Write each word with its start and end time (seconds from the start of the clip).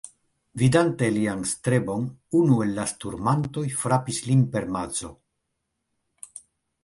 Vidante 0.59 1.07
lian 1.17 1.43
strebon, 1.49 2.07
unu 2.39 2.57
el 2.65 2.71
la 2.79 2.85
sturmantoj 2.91 3.65
frapis 3.81 4.21
lin 4.29 4.41
per 4.55 4.65
madzo. 4.77 5.11